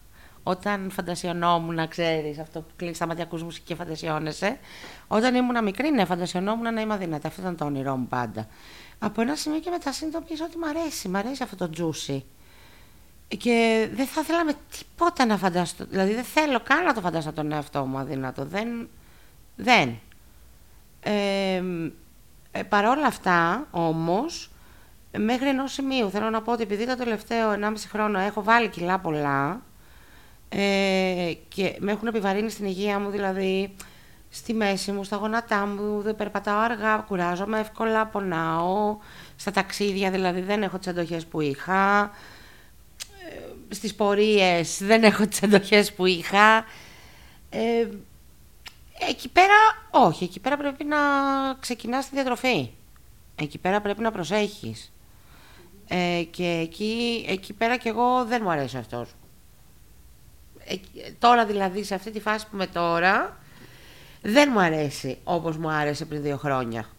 [0.44, 4.58] όταν φαντασιωνόμουν, ξέρεις αυτό που κλείνεις τα μάτια, ακούς μουσική και φαντασιώνεσαι.
[5.08, 7.28] Όταν ήμουν μικρή, ναι, φαντασιωνόμουν να είμαι αδύνατη.
[7.28, 8.48] Αυτό ήταν το όνειρό μου πάντα.
[9.00, 12.26] Από ένα σημείο και μετά συνειδητοποίησα ότι μου αρέσει, μου αρέσει αυτό το τζούσι.
[13.28, 15.86] Και δεν θα ήθελα με τίποτα να φανταστώ.
[15.86, 18.46] Δηλαδή δεν θέλω καν να το φανταστώ τον εαυτό μου αδύνατο.
[18.46, 18.90] Δεν.
[19.56, 20.00] Δεν.
[21.04, 21.62] Ε,
[22.52, 24.52] Ε, παρόλα αυτά, όμως,
[25.18, 29.00] μέχρι ενός σημείου θέλω να πω ότι επειδή το τελευταίο 1,5 χρόνο έχω βάλει κιλά
[29.00, 29.62] πολλά
[30.50, 33.76] ε, και με έχουν επιβαρύνει στην υγεία μου, δηλαδή
[34.30, 38.98] στη μέση μου, στα γόνατά μου, δεν περπατάω αργά, κουράζομαι εύκολα, πονάω,
[39.36, 42.12] στα ταξίδια δηλαδή δεν έχω τις αντοχές που είχα,
[43.70, 46.66] ε, στις πορείες δεν έχω τις αντοχές που είχα.
[47.50, 47.88] Ε,
[49.10, 49.56] εκεί πέρα,
[49.92, 50.98] όχι, εκεί πέρα πρέπει να
[51.60, 52.70] ξεκινάς τη διατροφή.
[53.36, 54.92] Εκεί πέρα πρέπει να προσέχεις.
[55.88, 59.16] Ε, και εκεί, εκεί πέρα κι εγώ δεν μου αρέσει αυτός.
[60.66, 60.76] Ε,
[61.20, 63.38] τώρα δηλαδή, σε αυτή τη φάση που είμαι τώρα,
[64.22, 66.90] δεν μου αρέσει όπως μου άρεσε πριν δύο χρόνια.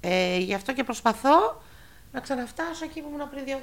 [0.00, 1.62] Ε, γι' αυτό και προσπαθώ
[2.12, 3.60] να ξαναφτάσω εκεί που ήμουν πριν δύο,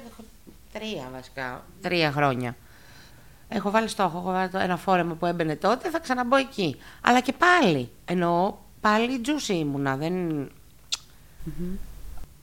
[0.72, 2.56] τρία βασικά, τρία χρόνια.
[3.48, 6.76] Έχω βάλει στόχο, έχω βάλει ένα φόρεμα που έμπαινε τότε, θα ξαναμπω εκεί.
[7.00, 10.14] Αλλά και πάλι, εννοώ, πάλι τζούσι ήμουνα, δεν...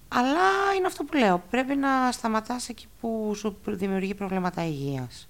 [0.07, 5.27] Αλλά είναι αυτό που λέω, πρέπει να σταματάς εκεί που σου δημιουργεί προβλήματα υγείας.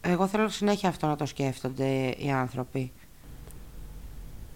[0.00, 2.92] Εγώ θέλω συνέχεια αυτό να το σκέφτονται οι άνθρωποι.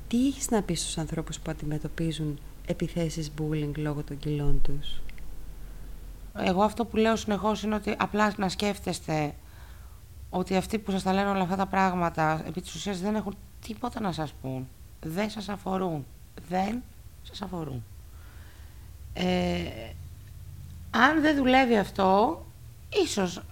[0.08, 5.00] Τι έχεις να πεις στους ανθρώπους που αντιμετωπίζουν επιθέσεις bullying λόγω των κιλών τους;
[6.38, 9.34] Εγώ αυτό που λέω συνεχώς είναι ότι απλά να σκέφτεστε
[10.34, 13.36] ότι αυτοί που σας τα λένε όλα αυτά τα πράγματα επί της ουσίας δεν έχουν
[13.66, 14.68] τίποτα να σας πούν.
[15.00, 16.06] Δεν σας αφορούν.
[16.48, 16.82] Δεν
[17.22, 17.84] σας αφορούν.
[19.12, 19.62] Ε,
[20.90, 22.42] αν δεν δουλεύει αυτό,
[23.04, 23.42] ίσως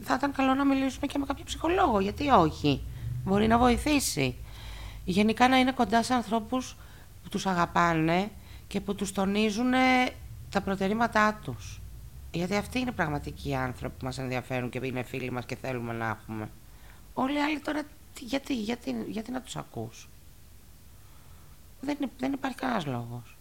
[0.00, 2.00] θα ήταν καλό να μιλήσουμε και με κάποιο ψυχολόγο.
[2.00, 2.82] Γιατί όχι.
[3.24, 4.34] Μπορεί να βοηθήσει.
[5.04, 6.76] Γενικά να είναι κοντά σε ανθρώπους
[7.22, 8.30] που τους αγαπάνε
[8.66, 9.72] και που τους τονίζουν
[10.50, 11.80] τα προτερήματά τους.
[12.30, 16.08] Γιατί αυτοί είναι πραγματικοί άνθρωποι που μας ενδιαφέρουν και είναι φίλοι μας και θέλουμε να
[16.08, 16.50] έχουμε.
[17.14, 17.82] Όλοι οι άλλοι τώρα,
[18.20, 20.08] γιατί, γιατί, γιατί να τους ακούς;
[21.80, 23.36] Δεν, δεν υπάρχει κανένας λόγος.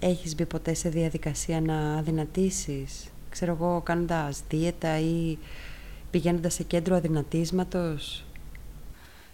[0.00, 5.38] Έχεις μπει ποτέ σε διαδικασία να αδυνατήσεις, ξέρω εγώ, κάνοντας δίαιτα ή
[6.10, 8.24] πηγαίνοντας σε κέντρο αδυνατίσματος;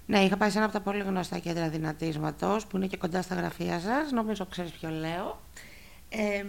[0.07, 3.23] Ναι, είχα πάει σε ένα από τα πολύ γνωστά κέντρα αδυνατίσματος, που είναι και κοντά
[3.23, 5.41] στα γραφεία σας, νομίζω ξέρεις ποιο λέω.
[6.09, 6.45] Ε,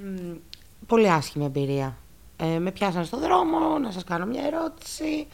[0.88, 1.98] πολύ άσχημη εμπειρία.
[2.38, 5.28] Ε, με πιάσαν στον δρόμο, να σας κάνω μια ερώτηση,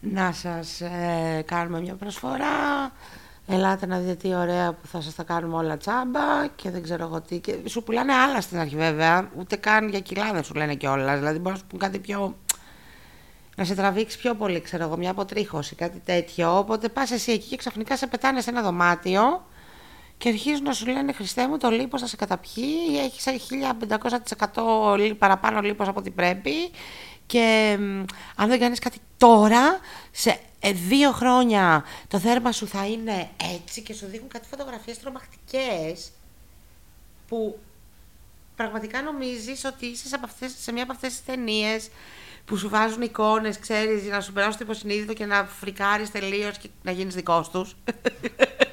[0.00, 2.92] να σας ε, κάνουμε μια προσφορά,
[3.46, 7.04] ελάτε να δείτε τι ωραία που θα σας τα κάνουμε όλα τσάμπα και δεν ξέρω
[7.04, 7.38] εγώ τι.
[7.38, 11.18] Και σου πουλάνε άλλα στην αρχή βέβαια, ούτε καν για κιλά δεν σου λένε κιόλας.
[11.18, 12.34] Δηλαδή μπορείς να σου πούν κάτι πιο
[13.56, 16.58] να σε τραβήξει πιο πολύ, ξέρω εγώ, μια αποτρίχωση, κάτι τέτοιο.
[16.58, 19.44] Οπότε πας εσύ εκεί και ξαφνικά σε πετάνε σε ένα δωμάτιο
[20.20, 23.24] και αρχίζουν να σου λένε Χριστέ μου, το λίπος θα σε καταπιεί, έχεις
[24.54, 26.52] 1500% παραπάνω λίπος από ό,τι πρέπει.
[27.26, 27.76] Και
[28.36, 29.80] αν δεν κάνεις κάτι τώρα,
[30.10, 34.98] σε ε, δύο χρόνια το θέρμα σου θα είναι έτσι και σου δείχνουν κάτι φωτογραφίες
[34.98, 36.10] τρομακτικές
[37.28, 37.58] που
[38.56, 41.88] πραγματικά νομίζεις ότι είσαι σε, αυτές, σε μια από αυτές τις ταινίες
[42.44, 46.68] που σου βάζουν εικόνες, ξέρεις, να σου περάσουν το υποσυνείδητο και να φρικάρεις τελείως και
[46.82, 47.76] να γίνεις δικός τους.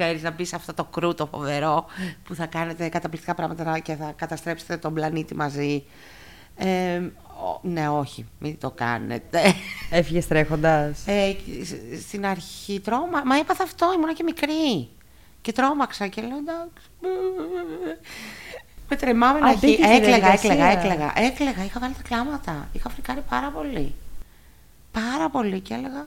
[0.00, 1.86] ξέρεις, να μπεις σε αυτό το κρού το φοβερό
[2.24, 5.84] που θα κάνετε καταπληκτικά πράγματα και θα καταστρέψετε τον πλανήτη μαζί.
[6.56, 7.00] Ε,
[7.62, 9.54] ναι, όχι, μην το κάνετε.
[9.90, 11.06] Έφυγες τρέχοντας.
[11.06, 11.36] Ε,
[12.00, 13.22] στην αρχή τρόμα.
[13.24, 14.88] Μα έπαθα αυτό, ήμουν και μικρή.
[15.40, 16.88] Και τρόμαξα και λέω εντάξει.
[18.88, 19.78] Με τρεμάμενα αρχή.
[19.82, 21.12] Έκλαιγα, έκλαιγα, έκλαιγα.
[21.16, 22.68] Έκλαιγα, είχα βάλει τα κλάματα.
[22.72, 23.94] Είχα φρικάρει πάρα πολύ.
[24.92, 26.06] Πάρα πολύ και έλεγα.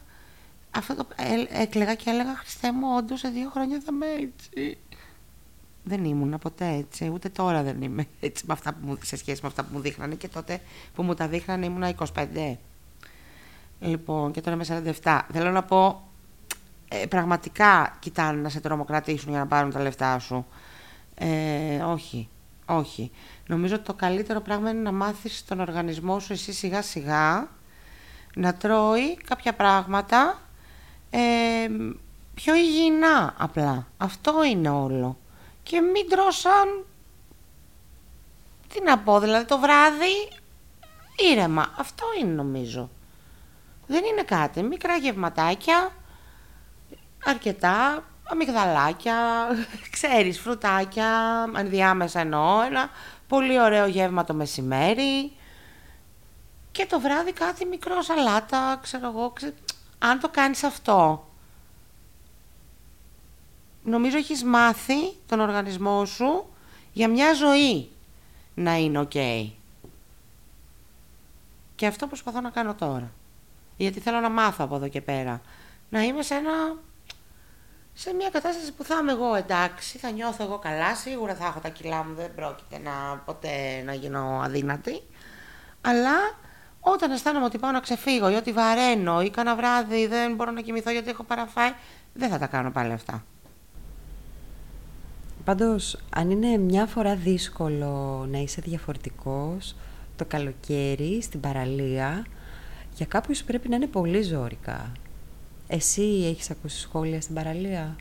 [0.75, 4.77] Αυτό το, ε, έκλαιγα και έλεγα Χριστέ μου, όντως σε δύο χρόνια θα είμαι έτσι.
[5.83, 9.47] Δεν ήμουν ποτέ έτσι, ούτε τώρα δεν είμαι έτσι με αυτά που, σε σχέση με
[9.47, 10.61] αυτά που μου δείχνανε και τότε
[10.95, 12.55] που μου τα δείχνανε ήμουν 25.
[13.79, 15.19] Λοιπόν, και τώρα είμαι 47.
[15.31, 16.07] Θέλω να πω,
[16.87, 20.45] ε, πραγματικά κοιτάνε να σε τρομοκρατήσουν για να πάρουν τα λεφτά σου.
[21.15, 22.27] Ε, όχι.
[22.65, 23.11] Όχι.
[23.47, 27.47] Νομίζω ότι το καλύτερο πράγμα είναι να μάθεις τον οργανισμό σου εσύ σιγά σιγά
[28.35, 30.41] να τρώει κάποια πράγματα
[31.15, 31.69] ε,
[32.33, 33.87] πιο υγιεινά απλά.
[33.97, 35.17] Αυτό είναι όλο.
[35.63, 36.85] Και μην τρώσαν,
[38.73, 40.29] τι να πω, δηλαδή το βράδυ
[41.31, 41.73] ήρεμα.
[41.77, 42.89] Αυτό είναι νομίζω.
[43.87, 44.63] Δεν είναι κάτι.
[44.63, 45.91] Μικρά γευματάκια,
[47.25, 49.47] αρκετά, αμυγδαλάκια,
[49.95, 51.09] ξέρεις, φρουτάκια,
[51.57, 52.89] ενδιάμεσα εννοώ, ένα
[53.27, 55.31] πολύ ωραίο γεύμα το μεσημέρι
[56.71, 59.33] και το βράδυ κάτι μικρό σαλάτα, ξέρω εγώ,
[59.99, 61.27] αν το κάνεις αυτό,
[63.83, 66.45] νομίζω έχεις μάθει τον οργανισμό σου
[66.93, 67.89] για μια ζωή
[68.53, 69.49] να είναι ok.
[71.75, 73.11] Και αυτό προσπαθώ να κάνω τώρα.
[73.77, 75.41] Γιατί θέλω να μάθω από εδώ και πέρα.
[75.89, 76.51] Να είμαι σε ένα
[77.93, 81.59] σε μια κατάσταση που θα είμαι εγώ εντάξει, θα νιώθω εγώ καλά, σίγουρα θα έχω
[81.59, 85.01] τα κιλά μου, δεν πρόκειται να, ποτέ να γίνω αδύνατη.
[85.81, 86.15] Αλλά
[86.83, 90.61] όταν αισθάνομαι ότι πάω να ξεφύγω ή ότι βαραίνω ή κάνα βράδυ δεν μπορώ να
[90.61, 91.71] κοιμηθώ γιατί έχω παραφάει,
[92.13, 93.23] δεν θα τα κάνω πάλι αυτά.
[95.45, 99.75] Πάντως, αν είναι μια φορά δύσκολο να είσαι διαφορετικός
[100.15, 102.25] το καλοκαίρι στην παραλία,
[102.95, 104.91] για κάποιους πρέπει να είναι πολύ ζώρικα.
[105.67, 107.95] Εσύ έχεις ακούσει σχόλια στην παραλία;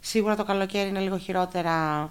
[0.00, 2.10] Σίγουρα το καλοκαίρι είναι λίγο χειρότερα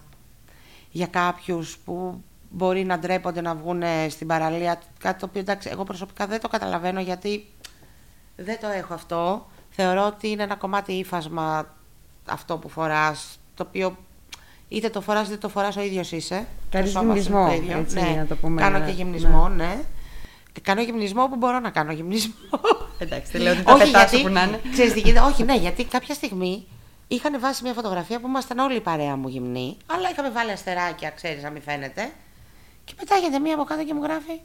[0.92, 4.82] για κάποιους που μπορεί να ντρέπονται να βγουν στην παραλία.
[5.00, 7.48] Κάτι το οποίο εντάξει, εγώ προσωπικά δεν το καταλαβαίνω γιατί
[8.36, 9.48] δεν το έχω αυτό.
[9.70, 11.76] Θεωρώ ότι είναι ένα κομμάτι ύφασμα
[12.26, 13.98] αυτό που φοράς, το οποίο
[14.68, 16.48] είτε το φοράς είτε το φοράς ο ίδιος είσαι.
[16.70, 18.16] Κάνεις γυμνισμό, έτσι, ναι.
[18.18, 18.62] να το πούμε.
[18.62, 19.66] Κάνω και γυμνισμό, ναι.
[19.66, 19.82] ναι.
[20.62, 22.34] Κάνω γυμνισμό που μπορώ να κάνω γυμνισμό.
[23.00, 24.62] Εντάξει, δεν λέω ότι τα πετάσω που να είναι.
[24.72, 26.68] Ξέρεις τι γίνεται, όχι, ναι, γιατί κάποια στιγμή
[27.08, 31.10] είχαν βάσει μια φωτογραφία που ήμασταν όλοι η παρέα μου γυμνοί, αλλά είχαμε βάλει αστεράκια,
[31.10, 32.12] ξέρεις, να μην φαίνεται.
[32.86, 34.42] Και πετάγεται μία από κάτω και μου γράφει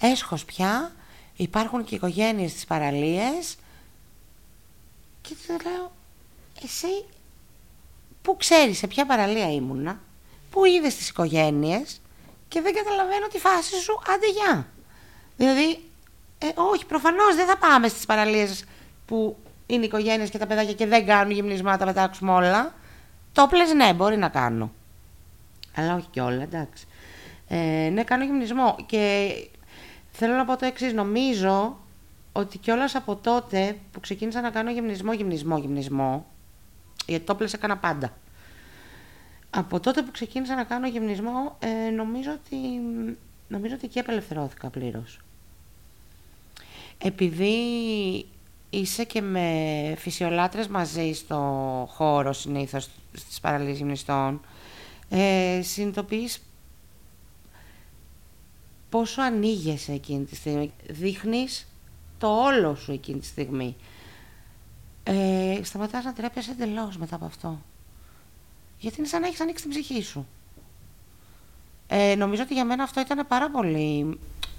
[0.00, 0.92] Έσχος πια,
[1.36, 3.56] υπάρχουν και οικογένειες στις παραλίες
[5.20, 5.92] και του λέω
[6.64, 7.04] εσύ
[8.22, 10.00] που ξέρεις σε ποια παραλία ήμουνα,
[10.50, 12.00] που είδες τις οικογένειες
[12.48, 14.66] και δεν καταλαβαίνω τη φάση σου, άντε γεια.
[15.36, 15.84] Δηλαδή,
[16.38, 18.64] ε, όχι, προφανώς δεν θα πάμε στις παραλίες
[19.06, 22.74] που είναι οικογένειες και τα παιδάκια και δεν κάνουν γυμνισμά, τα πετάξουμε όλα.
[23.32, 24.72] Το πλες ναι, μπορεί να κάνω.
[25.76, 26.86] Αλλά όχι κιόλα, εντάξει.
[27.52, 28.76] Ε, ναι, κάνω γυμνισμό.
[28.86, 29.32] Και
[30.10, 30.92] θέλω να πω το εξής.
[30.92, 31.78] Νομίζω
[32.32, 36.26] ότι κιόλας από τότε που ξεκίνησα να κάνω γυμνισμό, γυμνισμό, γυμνισμό,
[37.06, 38.16] γιατί το πλες έκανα πάντα.
[39.50, 42.56] Από τότε που ξεκίνησα να κάνω γυμνισμό, ε, νομίζω, ότι,
[43.48, 45.20] νομίζω ότι και απελευθερώθηκα πλήρως.
[46.98, 47.54] Επειδή
[48.70, 51.36] είσαι και με φυσιολάτρες μαζί στο
[51.90, 54.40] χώρο συνήθως στις παραλίες γυμνιστών,
[55.08, 56.42] ε, συνειδητοποιείς
[58.90, 60.72] πόσο ανοίγεσαι εκείνη τη στιγμή.
[60.88, 61.66] Δείχνεις
[62.18, 63.76] το όλο σου εκείνη τη στιγμή.
[65.02, 67.62] Ε, σταματάς να τρέπεσαι εντελώς μετά από αυτό.
[68.78, 70.26] Γιατί είναι σαν να έχεις ανοίξει την ψυχή σου.
[71.86, 74.18] Ε, νομίζω ότι για μένα αυτό ήταν πάρα πολύ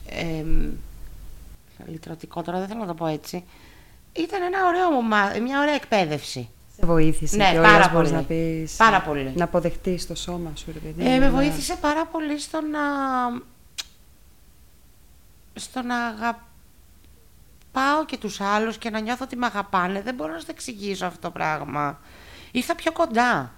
[0.09, 0.45] ε,
[1.85, 3.43] λυτρωτικό, τώρα δεν θέλω να το πω έτσι.
[4.13, 5.01] Ήταν ένα ωραίο,
[5.41, 6.49] μια ωραία εκπαίδευση.
[6.75, 8.11] Σε βοήθησε ναι, και πάρα πολύ.
[8.11, 9.31] να πεις, πάρα πολύ.
[9.35, 10.73] να αποδεχτείς το σώμα σου.
[10.97, 12.79] Ρε, ε, με βοήθησε πάρα πολύ στο να,
[15.61, 16.45] στο να αγαπάω
[18.05, 20.01] και τους άλλους και να νιώθω ότι με αγαπάνε.
[20.01, 21.99] Δεν μπορώ να σου το εξηγήσω αυτό το πράγμα.
[22.51, 23.53] Ήρθα πιο κοντά.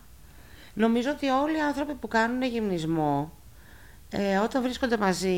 [0.74, 3.32] Νομίζω ότι όλοι οι άνθρωποι που κάνουν γυμνισμό,
[4.10, 5.38] ε, όταν βρίσκονται μαζί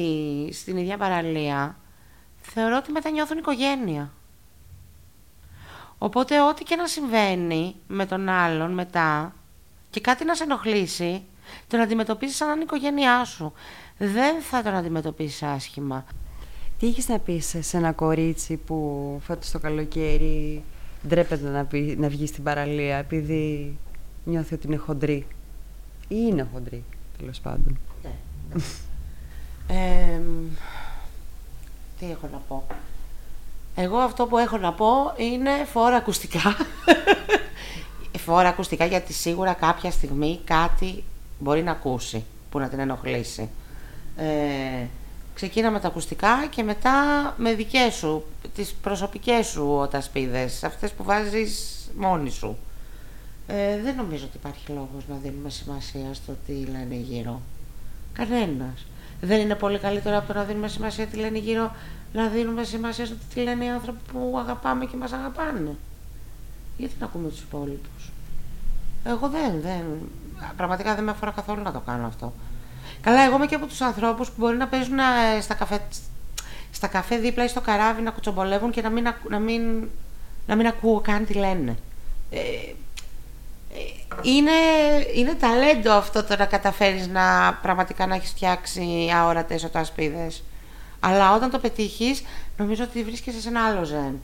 [0.51, 1.77] στην ίδια παραλία,
[2.41, 4.11] θεωρώ ότι μετά νιώθουν οικογένεια.
[5.97, 9.33] Οπότε ό,τι και να συμβαίνει με τον άλλον μετά
[9.89, 11.25] και κάτι να σε ενοχλήσει,
[11.67, 13.53] τον αντιμετωπίζεις σαν οικογένειά σου.
[13.97, 16.05] Δεν θα τον αντιμετωπίσεις άσχημα.
[16.79, 20.63] Τι έχεις να πεις σε ένα κορίτσι που φέτος το καλοκαίρι
[21.07, 23.75] ντρέπεται να, πει, να βγει στην παραλία επειδή
[24.23, 25.25] νιώθει ότι είναι χοντρή;
[26.07, 26.83] Ή είναι χοντρή,
[27.17, 28.11] τέλος πάντων; Ναι.
[29.67, 30.19] ε,
[31.99, 32.63] τι έχω να πω;
[33.75, 36.41] Εγώ αυτό που έχω να πω είναι φόρα ακουστικά.
[38.25, 41.03] φόρα ακουστικά γιατί σίγουρα κάποια στιγμή κάτι
[41.39, 43.49] μπορεί να ακούσει που να την ενοχλήσει.
[44.17, 44.85] Ε,
[45.35, 46.93] ξεκίνα με τα ακουστικά και μετά
[47.37, 48.23] με δικές σου,
[48.55, 52.57] τις προσωπικές σου οτασπίδες, αυτές που βάζεις μόνη σου.
[53.47, 57.41] Ε, δεν νομίζω ότι υπάρχει λόγος να δίνουμε σημασία στο τι λένε γύρω.
[58.13, 58.85] Κανένας.
[59.21, 61.71] Δεν είναι πολύ καλύτερο από το να δίνουμε σημασία τι λένε γύρω,
[62.13, 65.75] να δίνουμε σημασία στο τι λένε οι άνθρωποι που αγαπάμε και μας αγαπάνε.
[66.77, 68.11] Γιατί να ακούμε τους υπόλοιπους;
[69.03, 69.83] Εγώ δεν, δεν.
[70.57, 72.33] Πραγματικά δεν με αφορά καθόλου να το κάνω αυτό.
[73.05, 75.81] Καλά, εγώ είμαι και από τους ανθρώπους που μπορεί να παίζουν ε, στα καφέ,
[76.71, 79.89] στα καφέ δίπλα ή στο καράβι να κουτσομπολεύουν και να μην, να μην,
[80.47, 81.75] να μην ακούω καν τι λένε.
[82.29, 82.39] Ε,
[84.21, 84.51] είναι,
[85.15, 90.43] είναι ταλέντο αυτό το να καταφέρεις να πραγματικά να έχεις φτιάξει αόρατες οτασπίδες.
[90.99, 92.23] Αλλά όταν το πετύχεις,
[92.57, 94.19] νομίζω ότι βρίσκεσαι σε ένα άλλο ζεν.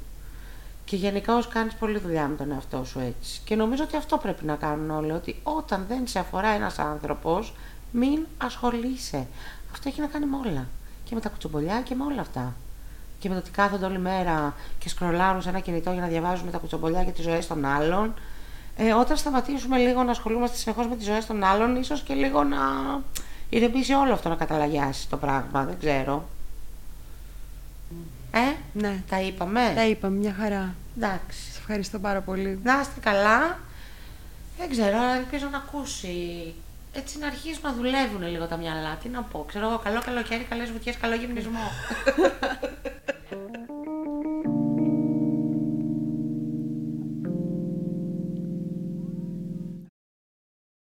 [0.86, 3.42] Και γενικά ως κάνεις πολλή δουλειά με τον εαυτό σου έτσι.
[3.44, 7.54] Και νομίζω ότι αυτό πρέπει να κάνουν όλοι, ότι όταν δεν σε αφορά ένας άνθρωπος,
[7.92, 9.28] μην ασχολείσαι.
[9.72, 10.68] Αυτό έχει να κάνει με όλα.
[11.04, 12.56] Και με τα κουτσομπολιά και με όλα αυτά.
[13.20, 16.52] Και με το ότι κάθονται όλη μέρα και σκρολάρουν σε ένα κινητό για να διαβάζουν
[16.52, 18.14] τα κουτσομπολιά και τις ζωές των άλλων
[18.76, 22.44] ε, όταν σταματήσουμε λίγο να ασχολούμαστε συνεχώς με τις ζωές των άλλων, ίσως και λίγο
[22.44, 22.58] να
[23.50, 25.64] ηρεμήσει όλο αυτό να καταλαγιάσει το πράγμα.
[25.64, 26.30] Δεν ξέρω.
[28.32, 28.40] Ε,
[28.74, 29.04] ναι.
[29.10, 29.72] τα είπαμε.
[29.76, 30.76] Τα είπαμε, μια χαρά.
[30.98, 31.52] Εντάξει.
[31.52, 32.60] Σε ευχαριστώ πάρα πολύ.
[32.64, 33.60] Να είστε καλά.
[34.58, 36.54] Δεν ξέρω, ελπίζω να ακούσει.
[36.94, 38.96] Έτσι να αρχίσουν να δουλεύουν λίγο τα μυαλά.
[38.96, 41.72] Τι να πω, ξέρω εγώ, καλό καλοκαίρι, καλές βουτιές, καλό γυμνισμό.